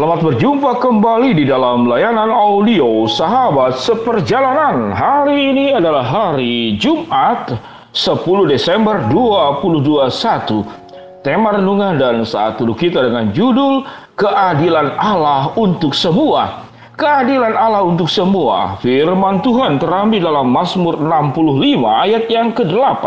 Selamat 0.00 0.32
berjumpa 0.32 0.80
kembali 0.80 1.36
di 1.36 1.44
dalam 1.44 1.84
layanan 1.84 2.32
audio 2.32 3.04
Sahabat 3.04 3.84
Seperjalanan. 3.84 4.96
Hari 4.96 5.52
ini 5.52 5.76
adalah 5.76 6.00
hari 6.00 6.80
Jumat 6.80 7.52
10 7.92 8.24
Desember 8.48 8.96
2021. 9.12 11.20
Tema 11.20 11.52
renungan 11.52 12.00
dan 12.00 12.24
saat 12.24 12.56
duduk 12.56 12.80
kita 12.80 13.12
dengan 13.12 13.28
judul 13.36 13.84
Keadilan 14.16 14.96
Allah 14.96 15.52
untuk 15.60 15.92
semua. 15.92 16.64
Keadilan 16.96 17.52
Allah 17.52 17.84
untuk 17.84 18.08
semua. 18.08 18.80
Firman 18.80 19.44
Tuhan 19.44 19.76
terambil 19.76 20.24
dalam 20.24 20.48
Mazmur 20.48 20.96
65 20.96 22.08
ayat 22.08 22.24
yang 22.32 22.56
ke-8. 22.56 23.04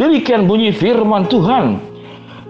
Demikian 0.00 0.48
bunyi 0.48 0.72
firman 0.72 1.28
Tuhan. 1.28 1.92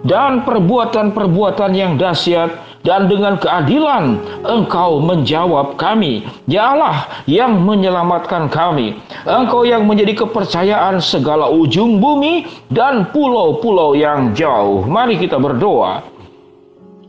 Dan 0.07 0.46
perbuatan-perbuatan 0.46 1.74
yang 1.74 1.99
dahsyat 1.99 2.72
dan 2.83 3.07
dengan 3.07 3.39
keadilan 3.39 4.19
engkau 4.47 4.99
menjawab 5.03 5.79
kami. 5.79 6.27
Ya 6.51 6.75
Allah 6.75 7.07
yang 7.31 7.63
menyelamatkan 7.63 8.51
kami. 8.51 8.99
Engkau 9.27 9.63
yang 9.63 9.87
menjadi 9.87 10.27
kepercayaan 10.27 10.99
segala 10.99 11.51
ujung 11.51 12.02
bumi 12.02 12.47
dan 12.71 13.09
pulau-pulau 13.15 13.95
yang 13.95 14.35
jauh. 14.35 14.83
Mari 14.87 15.19
kita 15.19 15.39
berdoa. 15.39 16.12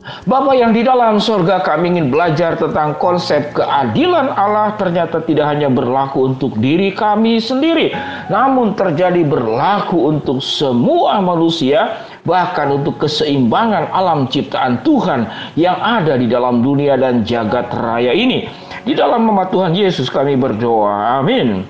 Bapak 0.03 0.59
yang 0.59 0.75
di 0.75 0.83
dalam 0.83 1.15
surga 1.15 1.63
kami 1.63 1.95
ingin 1.95 2.11
belajar 2.11 2.59
tentang 2.59 2.99
konsep 2.99 3.55
keadilan 3.55 4.35
Allah 4.35 4.75
ternyata 4.75 5.23
tidak 5.23 5.47
hanya 5.47 5.71
berlaku 5.71 6.27
untuk 6.27 6.59
diri 6.59 6.91
kami 6.91 7.39
sendiri 7.39 7.95
namun 8.27 8.75
terjadi 8.75 9.23
berlaku 9.23 10.11
untuk 10.11 10.43
semua 10.43 11.23
manusia 11.23 12.03
bahkan 12.27 12.71
untuk 12.75 12.99
keseimbangan 12.99 13.91
alam 13.95 14.27
ciptaan 14.27 14.83
Tuhan 14.83 15.27
yang 15.55 15.79
ada 15.79 16.19
di 16.19 16.27
dalam 16.27 16.59
dunia 16.59 16.99
dan 16.99 17.23
jagat 17.23 17.71
raya 17.71 18.11
ini. 18.11 18.47
Di 18.83 18.91
dalam 18.95 19.23
nama 19.23 19.47
Tuhan 19.47 19.71
Yesus 19.71 20.11
kami 20.11 20.35
berdoa. 20.35 21.23
Amin. 21.23 21.63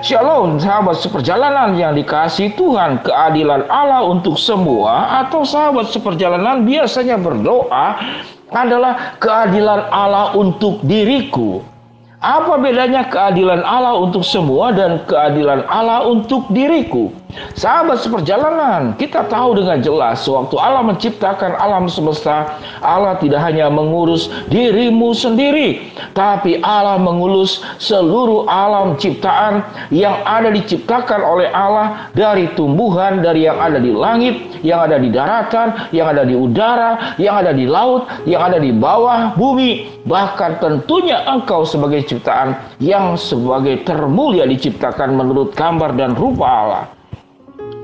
Shalom 0.00 0.56
sahabat 0.56 1.04
seperjalanan 1.04 1.76
yang 1.76 1.92
dikasih 1.92 2.56
Tuhan 2.56 3.04
keadilan 3.04 3.68
Allah 3.68 4.08
untuk 4.08 4.40
semua 4.40 5.24
atau 5.24 5.44
sahabat 5.44 5.92
seperjalanan 5.92 6.64
biasanya 6.64 7.20
berdoa 7.20 8.00
adalah 8.50 9.18
keadilan 9.20 9.90
Allah 9.92 10.32
untuk 10.32 10.80
diriku. 10.80 11.75
Apa 12.16 12.56
bedanya 12.56 13.04
keadilan 13.12 13.60
Allah 13.60 14.00
untuk 14.00 14.24
semua 14.24 14.72
dan 14.72 15.04
keadilan 15.04 15.68
Allah 15.68 16.08
untuk 16.08 16.48
diriku? 16.48 17.12
Sahabat 17.52 18.00
seperjalanan, 18.00 18.96
kita 18.96 19.28
tahu 19.28 19.60
dengan 19.60 19.76
jelas 19.84 20.24
waktu 20.24 20.56
Allah 20.56 20.80
menciptakan 20.88 21.52
alam 21.60 21.84
semesta, 21.84 22.56
Allah 22.80 23.20
tidak 23.20 23.44
hanya 23.44 23.68
mengurus 23.68 24.32
dirimu 24.48 25.12
sendiri, 25.12 25.92
tapi 26.16 26.56
Allah 26.64 26.96
mengurus 26.96 27.60
seluruh 27.76 28.48
alam 28.48 28.96
ciptaan 28.96 29.60
yang 29.92 30.16
ada 30.24 30.48
diciptakan 30.48 31.20
oleh 31.20 31.52
Allah 31.52 32.08
dari 32.16 32.48
tumbuhan, 32.56 33.20
dari 33.20 33.44
yang 33.44 33.60
ada 33.60 33.76
di 33.76 33.92
langit, 33.92 34.64
yang 34.64 34.88
ada 34.88 34.96
di 34.96 35.12
daratan, 35.12 35.92
yang 35.92 36.08
ada 36.08 36.24
di 36.24 36.32
udara, 36.32 37.20
yang 37.20 37.36
ada 37.36 37.52
di 37.52 37.68
laut, 37.68 38.08
yang 38.24 38.48
ada 38.48 38.56
di 38.56 38.72
bawah 38.72 39.36
bumi, 39.36 40.00
bahkan 40.08 40.56
tentunya 40.56 41.20
engkau 41.28 41.68
sebagai 41.68 42.05
ciptaan 42.06 42.78
yang 42.78 43.18
sebagai 43.18 43.82
termulia 43.82 44.46
diciptakan 44.46 45.18
menurut 45.18 45.52
gambar 45.52 45.98
dan 45.98 46.14
rupa 46.14 46.46
Allah. 46.46 46.84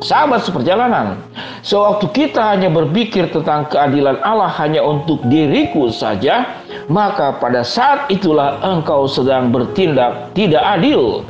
Sahabat 0.03 0.43
seperjalanan, 0.43 1.15
sewaktu 1.63 2.11
kita 2.11 2.43
hanya 2.43 2.67
berpikir 2.75 3.31
tentang 3.31 3.71
keadilan 3.71 4.19
Allah 4.27 4.51
hanya 4.59 4.83
untuk 4.83 5.23
diriku 5.31 5.95
saja, 5.95 6.59
maka 6.91 7.39
pada 7.39 7.63
saat 7.63 8.11
itulah 8.11 8.59
engkau 8.67 9.07
sedang 9.07 9.55
bertindak 9.55 10.35
tidak 10.35 10.59
adil 10.59 11.23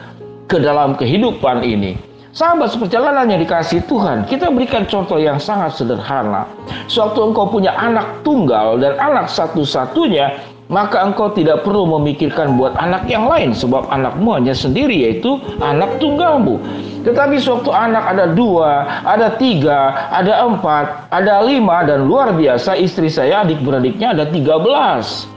ke 0.49 0.57
dalam 0.57 0.97
kehidupan 0.97 1.61
ini. 1.61 2.01
Sahabat 2.33 2.73
seperjalanan 2.73 3.29
yang 3.29 3.45
dikasih 3.45 3.85
Tuhan, 3.85 4.25
kita 4.25 4.49
berikan 4.49 4.89
contoh 4.89 5.21
yang 5.21 5.37
sangat 5.37 5.77
sederhana. 5.77 6.49
Sewaktu 6.89 7.29
engkau 7.29 7.45
punya 7.45 7.77
anak 7.77 8.25
tunggal 8.25 8.81
dan 8.81 8.97
anak 8.97 9.29
satu-satunya, 9.29 10.33
maka 10.73 11.05
engkau 11.05 11.29
tidak 11.37 11.69
perlu 11.69 11.85
memikirkan 12.01 12.57
buat 12.57 12.73
anak 12.81 13.05
yang 13.05 13.29
lain 13.29 13.53
sebab 13.53 13.85
anakmu 13.93 14.33
hanya 14.33 14.57
sendiri 14.57 15.05
yaitu 15.05 15.37
anak 15.61 16.01
tunggalmu. 16.01 16.57
Tetapi 17.05 17.37
suatu 17.37 17.69
anak 17.69 18.17
ada 18.17 18.33
dua, 18.33 19.05
ada 19.05 19.37
tiga, 19.37 20.09
ada 20.09 20.49
empat, 20.49 21.13
ada 21.13 21.45
lima 21.45 21.85
dan 21.85 22.09
luar 22.09 22.33
biasa 22.33 22.81
istri 22.81 23.13
saya 23.13 23.45
adik-beradiknya 23.45 24.17
ada 24.17 24.25
tiga 24.33 24.57
belas. 24.57 25.29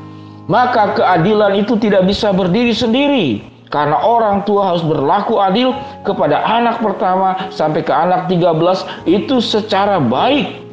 Maka 0.47 0.95
keadilan 0.95 1.59
itu 1.59 1.75
tidak 1.75 2.07
bisa 2.07 2.31
berdiri 2.31 2.71
sendiri. 2.71 3.27
Karena 3.73 3.97
orang 3.97 4.45
tua 4.45 4.71
harus 4.71 4.85
berlaku 4.85 5.41
adil 5.41 5.73
kepada 6.05 6.37
anak 6.47 6.79
pertama 6.79 7.49
sampai 7.49 7.81
ke 7.81 7.91
anak 7.91 8.29
tiga 8.31 8.53
belas 8.55 8.85
itu 9.09 9.41
secara 9.41 9.97
baik 9.99 10.63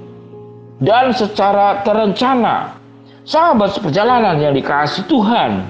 dan 0.84 1.11
secara 1.17 1.81
terencana. 1.83 2.81
Sahabat 3.22 3.78
seperjalanan 3.78 4.34
yang 4.43 4.50
dikasih 4.50 5.06
Tuhan, 5.06 5.62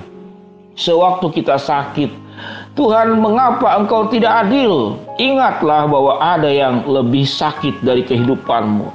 sewaktu 0.72 1.28
kita 1.36 1.60
sakit, 1.60 2.08
Tuhan 2.72 3.20
mengapa 3.20 3.76
engkau 3.76 4.08
tidak 4.08 4.48
adil? 4.48 4.96
Ingatlah 5.20 5.84
bahwa 5.84 6.16
ada 6.16 6.48
yang 6.48 6.80
lebih 6.88 7.28
sakit 7.28 7.84
dari 7.84 8.08
kehidupanmu. 8.08 8.88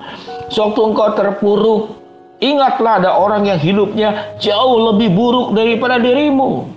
Sewaktu 0.50 0.80
engkau 0.90 1.14
terpuruk, 1.14 2.02
ingatlah 2.42 2.98
ada 2.98 3.14
orang 3.14 3.46
yang 3.46 3.62
hidupnya 3.62 4.34
jauh 4.42 4.90
lebih 4.90 5.14
buruk 5.14 5.54
daripada 5.54 6.02
dirimu. 6.02 6.77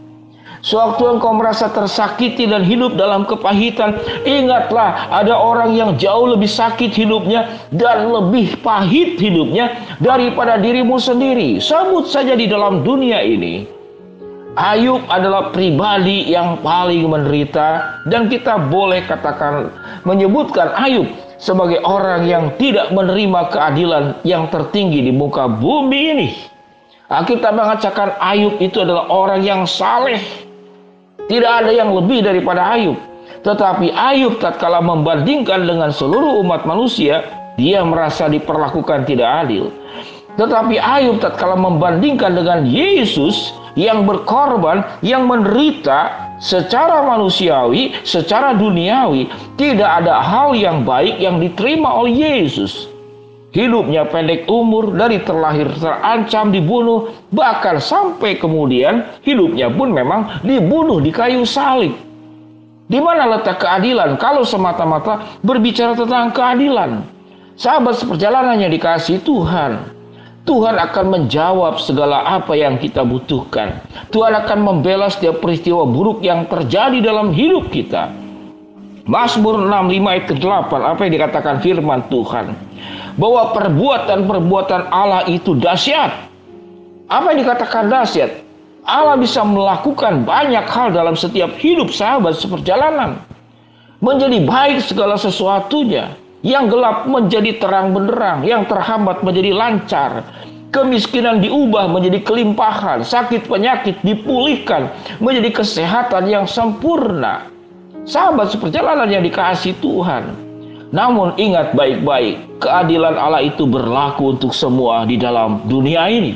Sewaktu 0.61 1.17
engkau 1.17 1.33
merasa 1.33 1.73
tersakiti 1.73 2.45
dan 2.45 2.61
hidup 2.61 2.93
dalam 2.93 3.25
kepahitan, 3.25 3.97
ingatlah 4.29 5.09
ada 5.09 5.33
orang 5.33 5.73
yang 5.73 5.97
jauh 5.97 6.29
lebih 6.29 6.53
sakit 6.53 6.93
hidupnya 6.93 7.49
dan 7.73 8.13
lebih 8.13 8.61
pahit 8.61 9.17
hidupnya 9.17 9.73
daripada 10.05 10.61
dirimu 10.61 11.01
sendiri. 11.01 11.65
Sebut 11.65 12.13
saja 12.13 12.37
di 12.37 12.45
dalam 12.45 12.85
dunia 12.85 13.25
ini. 13.25 13.65
Ayub 14.59 15.01
adalah 15.09 15.55
pribadi 15.55 16.29
yang 16.29 16.61
paling 16.61 17.07
menderita 17.09 18.03
dan 18.11 18.27
kita 18.27 18.59
boleh 18.69 19.01
katakan 19.07 19.71
menyebutkan 20.05 20.75
Ayub 20.75 21.07
sebagai 21.41 21.81
orang 21.87 22.29
yang 22.29 22.53
tidak 22.61 22.93
menerima 22.93 23.49
keadilan 23.49 24.05
yang 24.29 24.51
tertinggi 24.53 25.09
di 25.09 25.13
muka 25.15 25.49
bumi 25.49 26.01
ini. 26.13 26.29
Kita 27.11 27.55
mengatakan 27.55 28.19
Ayub 28.19 28.59
itu 28.59 28.83
adalah 28.83 29.07
orang 29.11 29.41
yang 29.47 29.63
saleh, 29.71 30.19
tidak 31.31 31.63
ada 31.63 31.71
yang 31.71 31.95
lebih 31.95 32.27
daripada 32.27 32.75
Ayub. 32.75 32.99
Tetapi 33.47 33.95
Ayub 33.95 34.43
tatkala 34.43 34.83
membandingkan 34.83 35.63
dengan 35.63 35.95
seluruh 35.95 36.43
umat 36.43 36.67
manusia, 36.67 37.23
dia 37.55 37.87
merasa 37.87 38.27
diperlakukan 38.27 39.07
tidak 39.07 39.47
adil. 39.47 39.71
Tetapi 40.35 40.83
Ayub 40.83 41.23
tatkala 41.23 41.55
membandingkan 41.55 42.35
dengan 42.35 42.67
Yesus 42.67 43.55
yang 43.79 44.11
berkorban, 44.11 44.83
yang 45.07 45.31
menderita 45.31 46.35
secara 46.43 47.07
manusiawi, 47.07 47.95
secara 48.03 48.51
duniawi, 48.59 49.31
tidak 49.55 50.03
ada 50.03 50.19
hal 50.19 50.59
yang 50.59 50.83
baik 50.83 51.15
yang 51.23 51.39
diterima 51.39 51.95
oleh 51.95 52.43
Yesus. 52.43 52.90
Hidupnya 53.51 54.07
pendek 54.07 54.47
umur, 54.47 54.95
dari 54.95 55.19
terlahir 55.27 55.67
terancam 55.75 56.55
dibunuh, 56.55 57.11
bahkan 57.35 57.83
sampai 57.83 58.39
kemudian 58.39 59.03
hidupnya 59.27 59.67
pun 59.67 59.91
memang 59.91 60.39
dibunuh 60.47 61.03
di 61.03 61.11
kayu 61.11 61.43
salib. 61.43 61.91
Di 62.87 63.03
mana 63.03 63.27
letak 63.27 63.59
keadilan 63.59 64.15
kalau 64.23 64.47
semata-mata 64.47 65.43
berbicara 65.43 65.99
tentang 65.99 66.31
keadilan? 66.31 67.03
Sahabat 67.59 67.99
seperjalanannya 67.99 68.71
dikasih 68.71 69.19
Tuhan. 69.27 69.99
Tuhan 70.47 70.79
akan 70.79 71.07
menjawab 71.11 71.83
segala 71.83 72.23
apa 72.39 72.55
yang 72.55 72.79
kita 72.79 73.03
butuhkan. 73.03 73.83
Tuhan 74.15 74.35
akan 74.47 74.59
membela 74.63 75.11
setiap 75.11 75.43
peristiwa 75.43 75.83
buruk 75.87 76.23
yang 76.23 76.47
terjadi 76.47 77.03
dalam 77.03 77.35
hidup 77.35 77.67
kita. 77.71 78.15
Mazmur 79.11 79.59
65 79.67 80.07
ayat 80.07 80.25
ke-8 80.31 80.71
apa 80.71 81.01
yang 81.03 81.13
dikatakan 81.19 81.55
firman 81.59 82.07
Tuhan 82.07 82.55
bahwa 83.17 83.55
perbuatan-perbuatan 83.57 84.91
Allah 84.93 85.27
itu 85.27 85.57
dahsyat. 85.57 86.31
Apa 87.11 87.35
yang 87.35 87.43
dikatakan 87.43 87.91
dahsyat? 87.91 88.31
Allah 88.87 89.19
bisa 89.19 89.45
melakukan 89.45 90.25
banyak 90.25 90.67
hal 90.67 90.91
dalam 90.95 91.15
setiap 91.15 91.53
hidup 91.59 91.91
sahabat 91.91 92.39
seperjalanan. 92.39 93.23
menjadi 94.01 94.49
baik 94.49 94.81
segala 94.81 95.21
sesuatunya. 95.21 96.17
Yang 96.41 96.73
gelap 96.73 97.05
menjadi 97.05 97.61
terang 97.61 97.93
benderang, 97.93 98.41
yang 98.49 98.65
terhambat 98.65 99.21
menjadi 99.21 99.53
lancar, 99.53 100.25
kemiskinan 100.73 101.45
diubah 101.45 101.85
menjadi 101.85 102.25
kelimpahan, 102.25 103.05
sakit 103.05 103.45
penyakit 103.45 104.01
dipulihkan 104.01 104.89
menjadi 105.21 105.61
kesehatan 105.61 106.33
yang 106.33 106.49
sempurna. 106.49 107.45
Sahabat 108.09 108.57
seperjalanan 108.57 109.13
yang 109.13 109.21
dikasih 109.21 109.77
Tuhan. 109.85 110.50
Namun 110.91 111.39
ingat 111.39 111.79
baik-baik, 111.79 112.59
keadilan 112.59 113.15
Allah 113.15 113.47
itu 113.47 113.63
berlaku 113.63 114.35
untuk 114.35 114.51
semua 114.51 115.07
di 115.07 115.15
dalam 115.15 115.63
dunia 115.71 116.11
ini. 116.11 116.35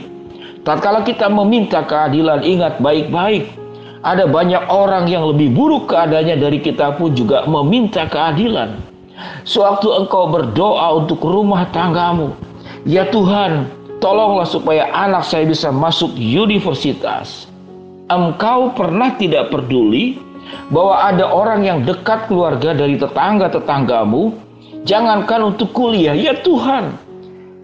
Tatkala 0.62 1.02
kita 1.02 1.26
meminta 1.26 1.82
keadilan, 1.82 2.46
ingat 2.46 2.78
baik-baik, 2.78 3.50
ada 4.06 4.30
banyak 4.30 4.62
orang 4.70 5.10
yang 5.10 5.26
lebih 5.26 5.50
buruk 5.50 5.90
keadaannya 5.90 6.38
dari 6.38 6.62
kita 6.62 6.94
pun 6.94 7.16
juga 7.16 7.42
meminta 7.50 8.06
keadilan. 8.06 8.78
Sewaktu 9.42 9.90
engkau 9.90 10.30
berdoa 10.30 11.02
untuk 11.02 11.24
rumah 11.24 11.66
tanggamu, 11.74 12.30
ya 12.86 13.08
Tuhan, 13.10 13.66
tolonglah 13.98 14.46
supaya 14.46 14.86
anak 14.92 15.24
saya 15.26 15.48
bisa 15.48 15.72
masuk 15.74 16.12
universitas. 16.14 17.48
Engkau 18.12 18.70
pernah 18.76 19.16
tidak 19.16 19.48
peduli 19.48 20.20
bahwa 20.68 21.08
ada 21.08 21.24
orang 21.24 21.64
yang 21.64 21.78
dekat 21.82 22.28
keluarga 22.28 22.76
dari 22.76 23.00
tetangga-tetanggamu, 23.00 24.43
jangankan 24.84 25.52
untuk 25.52 25.72
kuliah, 25.72 26.14
ya 26.14 26.36
Tuhan. 26.40 26.96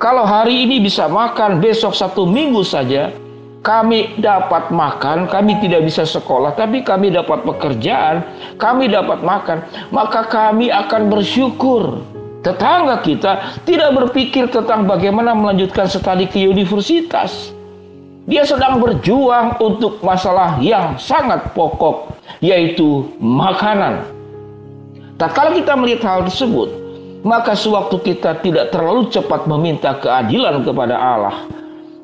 Kalau 0.01 0.25
hari 0.25 0.65
ini 0.65 0.81
bisa 0.81 1.07
makan, 1.07 1.61
besok 1.61 1.93
satu 1.93 2.25
minggu 2.25 2.65
saja, 2.65 3.13
kami 3.61 4.17
dapat 4.17 4.73
makan, 4.73 5.29
kami 5.29 5.61
tidak 5.61 5.85
bisa 5.85 6.09
sekolah, 6.09 6.57
tapi 6.57 6.81
kami 6.81 7.13
dapat 7.13 7.45
pekerjaan, 7.45 8.25
kami 8.57 8.89
dapat 8.89 9.21
makan, 9.21 9.61
maka 9.93 10.25
kami 10.25 10.73
akan 10.73 11.13
bersyukur. 11.13 12.01
Tetangga 12.41 13.05
kita 13.05 13.61
tidak 13.69 13.93
berpikir 13.93 14.49
tentang 14.49 14.89
bagaimana 14.89 15.37
melanjutkan 15.37 15.85
studi 15.85 16.25
ke 16.25 16.41
universitas. 16.49 17.53
Dia 18.25 18.49
sedang 18.49 18.81
berjuang 18.81 19.61
untuk 19.61 20.01
masalah 20.01 20.57
yang 20.65 20.97
sangat 20.97 21.53
pokok, 21.53 22.17
yaitu 22.41 23.05
makanan. 23.21 24.09
Tak 25.21 25.37
kalau 25.37 25.53
kita 25.53 25.77
melihat 25.77 26.01
hal 26.09 26.21
tersebut, 26.25 26.90
maka 27.21 27.53
sewaktu 27.53 28.01
kita 28.01 28.41
tidak 28.41 28.73
terlalu 28.73 29.09
cepat 29.13 29.45
meminta 29.45 29.97
keadilan 30.01 30.65
kepada 30.65 30.97
Allah, 30.97 31.37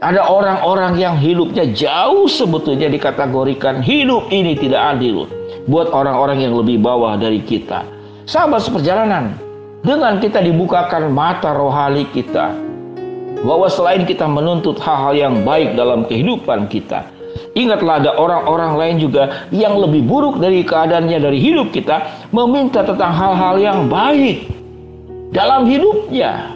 ada 0.05 0.29
orang-orang 0.29 1.01
yang 1.01 1.17
hidupnya 1.17 1.73
jauh 1.73 2.29
sebetulnya 2.29 2.93
dikategorikan 2.93 3.81
hidup 3.81 4.29
ini 4.29 4.53
tidak 4.53 4.97
adil 4.97 5.25
buat 5.65 5.89
orang-orang 5.89 6.45
yang 6.45 6.53
lebih 6.53 6.85
bawah 6.85 7.17
dari 7.17 7.41
kita. 7.41 7.81
Sahabat 8.29 8.61
seperjalanan, 8.69 9.41
dengan 9.81 10.21
kita 10.21 10.45
dibukakan 10.45 11.09
mata 11.15 11.57
rohani 11.57 12.05
kita, 12.13 12.53
bahwa 13.41 13.71
selain 13.73 14.05
kita 14.05 14.29
menuntut 14.29 14.77
hal-hal 14.83 15.15
yang 15.17 15.35
baik 15.49 15.79
dalam 15.79 16.05
kehidupan 16.05 16.69
kita, 16.69 17.09
ingatlah 17.57 18.05
ada 18.05 18.13
orang-orang 18.21 18.73
lain 18.77 18.97
juga 19.01 19.49
yang 19.49 19.81
lebih 19.81 20.05
buruk 20.05 20.43
dari 20.43 20.61
keadaannya 20.61 21.25
dari 21.25 21.39
hidup 21.41 21.73
kita, 21.73 22.29
meminta 22.37 22.85
tentang 22.85 23.17
hal-hal 23.17 23.57
yang 23.57 23.89
baik 23.89 24.56
dalam 25.35 25.67
hidupnya. 25.67 26.55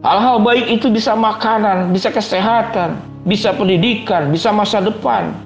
Hal-hal 0.00 0.40
baik 0.40 0.80
itu 0.80 0.88
bisa 0.88 1.12
makanan, 1.12 1.92
bisa 1.92 2.08
kesehatan, 2.08 2.96
bisa 3.28 3.52
pendidikan, 3.52 4.32
bisa 4.32 4.48
masa 4.48 4.80
depan. 4.80 5.36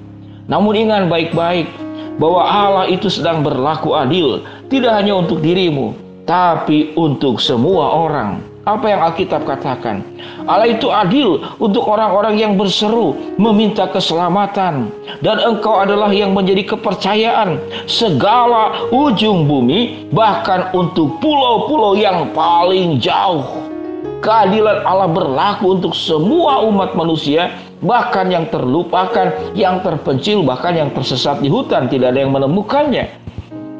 Namun 0.47 0.79
ingat 0.79 1.11
baik-baik 1.11 1.67
bahwa 2.15 2.41
Allah 2.47 2.85
itu 2.87 3.11
sedang 3.11 3.43
berlaku 3.43 3.91
adil, 3.91 4.47
tidak 4.71 4.95
hanya 4.95 5.19
untuk 5.19 5.43
dirimu, 5.43 5.91
tapi 6.23 6.95
untuk 6.95 7.43
semua 7.43 7.91
orang. 8.07 8.39
Apa 8.65 8.89
yang 8.89 9.01
Alkitab 9.05 9.45
katakan? 9.45 10.01
Allah 10.49 10.65
itu 10.65 10.89
adil 10.89 11.37
untuk 11.61 11.85
orang-orang 11.85 12.33
yang 12.41 12.57
berseru 12.57 13.13
meminta 13.37 13.85
keselamatan 13.85 14.89
dan 15.21 15.37
engkau 15.37 15.85
adalah 15.85 16.09
yang 16.09 16.33
menjadi 16.33 16.73
kepercayaan 16.73 17.61
segala 17.85 18.89
ujung 18.89 19.45
bumi 19.45 20.09
bahkan 20.09 20.73
untuk 20.73 21.21
pulau-pulau 21.21 21.93
yang 21.93 22.33
paling 22.33 22.97
jauh. 22.97 23.45
Keadilan 24.25 24.81
Allah 24.81 25.13
berlaku 25.13 25.77
untuk 25.77 25.93
semua 25.93 26.65
umat 26.65 26.97
manusia, 26.97 27.53
bahkan 27.85 28.33
yang 28.33 28.49
terlupakan, 28.49 29.29
yang 29.53 29.85
terpencil, 29.85 30.41
bahkan 30.41 30.73
yang 30.73 30.89
tersesat 30.89 31.37
di 31.37 31.53
hutan, 31.53 31.85
tidak 31.85 32.17
ada 32.17 32.25
yang 32.25 32.33
menemukannya. 32.33 33.13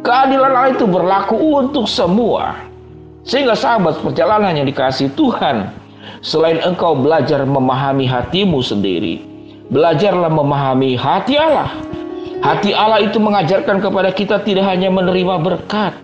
Keadilan 0.06 0.54
Allah 0.54 0.78
itu 0.78 0.86
berlaku 0.86 1.34
untuk 1.42 1.90
semua. 1.90 2.75
Sehingga 3.26 3.58
sahabat 3.58 4.06
perjalanan 4.06 4.54
yang 4.54 4.70
dikasih 4.70 5.10
Tuhan, 5.18 5.74
selain 6.22 6.62
engkau 6.62 6.94
belajar 6.94 7.42
memahami 7.42 8.06
hatimu 8.06 8.62
sendiri, 8.62 9.26
belajarlah 9.74 10.30
memahami 10.30 10.94
hati 10.94 11.34
Allah. 11.34 11.74
Hati 12.46 12.78
Allah 12.78 13.02
itu 13.02 13.18
mengajarkan 13.18 13.82
kepada 13.82 14.14
kita 14.14 14.46
tidak 14.46 14.70
hanya 14.70 14.94
menerima 14.94 15.42
berkat, 15.42 15.98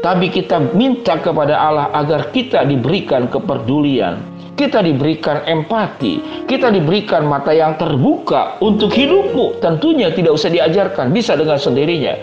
tapi 0.00 0.32
kita 0.32 0.72
minta 0.72 1.20
kepada 1.20 1.52
Allah 1.52 1.92
agar 1.92 2.32
kita 2.32 2.64
diberikan 2.64 3.28
kepedulian, 3.28 4.16
kita 4.56 4.80
diberikan 4.80 5.44
empati, 5.44 6.44
kita 6.48 6.72
diberikan 6.72 7.28
mata 7.28 7.52
yang 7.52 7.76
terbuka 7.76 8.56
untuk 8.64 8.88
hidupmu. 8.88 9.60
Tentunya 9.60 10.08
tidak 10.16 10.40
usah 10.40 10.48
diajarkan, 10.48 11.12
bisa 11.12 11.36
dengan 11.36 11.60
sendirinya. 11.60 12.16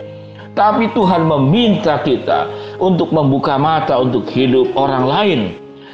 Tapi 0.57 0.89
Tuhan 0.97 1.29
meminta 1.29 2.01
kita 2.01 2.49
untuk 2.81 3.13
membuka 3.13 3.61
mata 3.61 4.01
untuk 4.01 4.25
hidup 4.33 4.73
orang 4.73 5.05
lain. 5.05 5.41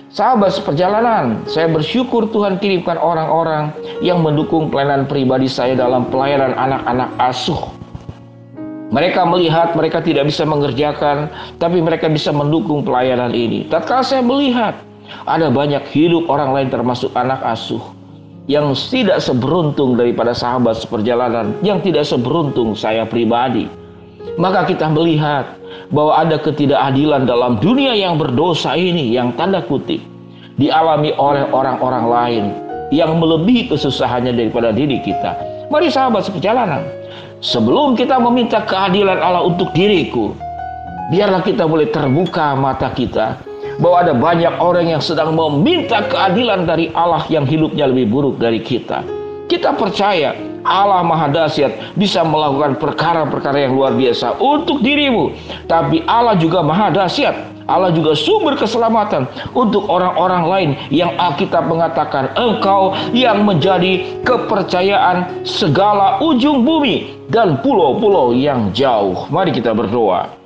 Sahabat 0.07 0.55
seperjalanan, 0.55 1.43
saya 1.43 1.67
bersyukur 1.67 2.31
Tuhan 2.31 2.63
kirimkan 2.63 2.95
orang-orang 2.95 3.75
yang 3.99 4.23
mendukung 4.23 4.71
pelayanan 4.71 5.03
pribadi 5.03 5.51
saya 5.51 5.75
dalam 5.75 6.07
pelayanan 6.07 6.55
anak-anak 6.55 7.11
asuh 7.19 7.77
mereka 8.87 9.27
melihat 9.27 9.75
mereka 9.75 9.99
tidak 9.99 10.31
bisa 10.31 10.47
mengerjakan, 10.47 11.27
tapi 11.59 11.83
mereka 11.83 12.07
bisa 12.07 12.31
mendukung 12.31 12.87
pelayanan 12.87 13.35
ini. 13.35 13.67
Tatkala 13.67 13.99
saya 13.99 14.23
melihat 14.23 14.79
ada 15.27 15.51
banyak 15.51 15.83
hidup 15.91 16.31
orang 16.31 16.55
lain 16.55 16.67
termasuk 16.71 17.11
anak 17.11 17.43
asuh 17.43 17.83
yang 18.47 18.71
tidak 18.71 19.19
seberuntung 19.19 19.99
daripada 19.99 20.31
sahabat 20.31 20.79
seperjalanan, 20.79 21.51
yang 21.59 21.83
tidak 21.83 22.07
seberuntung 22.07 22.79
saya 22.79 23.03
pribadi. 23.03 23.67
Maka 24.35 24.67
kita 24.67 24.91
melihat 24.91 25.55
bahwa 25.95 26.19
ada 26.19 26.35
ketidakadilan 26.35 27.23
dalam 27.23 27.63
dunia 27.63 27.95
yang 27.95 28.19
berdosa 28.19 28.75
ini 28.75 29.15
yang 29.15 29.31
tanda 29.39 29.63
kutip 29.63 30.03
dialami 30.59 31.15
oleh 31.15 31.47
orang-orang 31.55 32.05
lain 32.05 32.45
yang 32.91 33.15
melebihi 33.15 33.71
kesusahannya 33.71 34.35
daripada 34.35 34.75
diri 34.75 34.99
kita. 34.99 35.33
Mari 35.71 35.91
sahabat 35.91 36.27
seperjalanan, 36.27 36.83
Sebelum 37.37 37.93
kita 37.93 38.17
meminta 38.17 38.65
keadilan 38.65 39.21
Allah 39.21 39.45
untuk 39.45 39.69
diriku, 39.69 40.33
biarlah 41.13 41.45
kita 41.45 41.69
boleh 41.69 41.85
terbuka 41.93 42.57
mata 42.57 42.89
kita 42.89 43.37
bahwa 43.77 43.97
ada 44.01 44.13
banyak 44.17 44.57
orang 44.57 44.89
yang 44.89 44.97
sedang 44.97 45.37
meminta 45.37 46.01
keadilan 46.09 46.65
dari 46.65 46.89
Allah 46.97 47.21
yang 47.29 47.45
hidupnya 47.45 47.93
lebih 47.93 48.09
buruk 48.09 48.41
dari 48.41 48.57
kita. 48.57 49.05
Kita 49.45 49.77
percaya 49.77 50.33
Allah 50.67 51.01
Maha 51.07 51.31
Dahsyat 51.31 51.95
bisa 51.95 52.27
melakukan 52.27 52.75
perkara-perkara 52.77 53.63
yang 53.63 53.73
luar 53.79 53.95
biasa 53.95 54.35
untuk 54.43 54.83
dirimu, 54.83 55.31
tapi 55.71 56.03
Allah 56.03 56.35
juga 56.35 56.59
Maha 56.59 56.91
Dahsyat 56.91 57.57
Allah 57.67 57.91
juga 57.91 58.15
sumber 58.15 58.55
keselamatan 58.55 59.27
untuk 59.51 59.91
orang-orang 59.91 60.43
lain 60.47 60.69
yang 60.87 61.11
Alkitab 61.19 61.67
mengatakan 61.67 62.31
engkau 62.39 62.95
yang 63.11 63.43
menjadi 63.43 64.23
kepercayaan 64.23 65.43
segala 65.43 66.23
ujung 66.23 66.63
bumi 66.63 67.19
dan 67.27 67.59
pulau-pulau 67.59 68.31
yang 68.31 68.71
jauh. 68.71 69.27
Mari 69.27 69.51
kita 69.51 69.75
berdoa. 69.75 70.36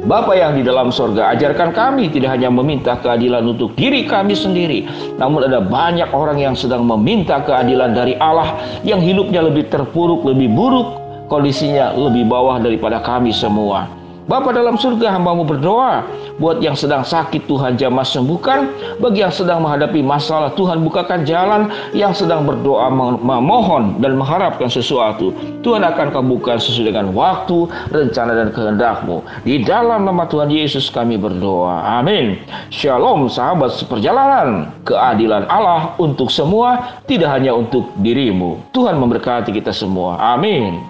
Bapa 0.00 0.32
yang 0.32 0.56
di 0.56 0.64
dalam 0.64 0.88
sorga, 0.88 1.28
ajarkan 1.36 1.76
kami 1.76 2.08
tidak 2.08 2.32
hanya 2.32 2.48
meminta 2.48 2.96
keadilan 2.96 3.44
untuk 3.44 3.76
diri 3.76 4.08
kami 4.08 4.32
sendiri, 4.32 4.88
namun 5.20 5.44
ada 5.44 5.60
banyak 5.60 6.08
orang 6.16 6.40
yang 6.40 6.56
sedang 6.56 6.88
meminta 6.88 7.44
keadilan 7.44 7.92
dari 7.92 8.16
Allah 8.16 8.56
yang 8.80 9.04
hidupnya 9.04 9.44
lebih 9.44 9.68
terpuruk, 9.68 10.24
lebih 10.24 10.48
buruk, 10.56 10.96
kondisinya 11.28 11.92
lebih 11.92 12.24
bawah 12.24 12.56
daripada 12.56 13.04
kami 13.04 13.28
semua. 13.28 13.99
Bapa 14.30 14.54
dalam 14.54 14.78
surga 14.78 15.18
hambamu 15.18 15.42
berdoa 15.42 16.06
buat 16.38 16.62
yang 16.62 16.78
sedang 16.78 17.02
sakit 17.02 17.50
Tuhan 17.50 17.74
jamah 17.74 18.06
sembuhkan. 18.06 18.70
Bagi 19.02 19.26
yang 19.26 19.34
sedang 19.34 19.66
menghadapi 19.66 20.06
masalah 20.06 20.54
Tuhan 20.54 20.86
bukakan 20.86 21.26
jalan. 21.26 21.66
Yang 21.90 22.22
sedang 22.22 22.46
berdoa 22.46 22.86
memohon 23.18 23.98
dan 23.98 24.14
mengharapkan 24.14 24.70
sesuatu 24.70 25.34
Tuhan 25.66 25.82
akan 25.82 26.14
kabulkan 26.14 26.62
sesuai 26.62 26.94
dengan 26.94 27.10
waktu 27.10 27.66
rencana 27.90 28.32
dan 28.38 28.48
kehendakmu. 28.54 29.26
Di 29.42 29.66
dalam 29.66 30.06
nama 30.06 30.30
Tuhan 30.30 30.46
Yesus 30.46 30.94
kami 30.94 31.18
berdoa. 31.18 31.98
Amin. 31.98 32.38
Shalom 32.70 33.26
sahabat 33.26 33.74
seperjalanan. 33.74 34.70
Keadilan 34.86 35.50
Allah 35.50 35.98
untuk 35.98 36.30
semua 36.30 37.02
tidak 37.10 37.34
hanya 37.34 37.50
untuk 37.50 37.90
dirimu. 37.98 38.62
Tuhan 38.70 38.94
memberkati 38.94 39.50
kita 39.50 39.74
semua. 39.74 40.22
Amin 40.38 40.89